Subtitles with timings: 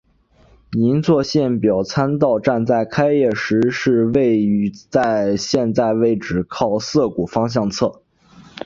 [0.71, 8.01] 银座线表参道站在开业时是位在现在位置靠涩谷方向侧。